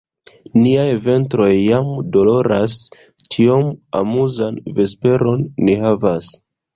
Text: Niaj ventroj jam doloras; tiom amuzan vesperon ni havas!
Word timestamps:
Niaj 0.59 0.91
ventroj 1.07 1.49
jam 1.57 1.91
doloras; 2.15 2.77
tiom 3.35 3.69
amuzan 3.99 4.57
vesperon 4.79 5.45
ni 5.69 5.77
havas! 5.85 6.31